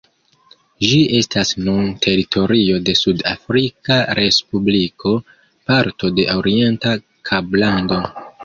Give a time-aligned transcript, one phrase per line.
[0.91, 5.15] Ĝi estas nun teritorio de Sud-Afrika Respubliko,
[5.71, 6.99] parto de Orienta
[7.31, 8.05] Kablando.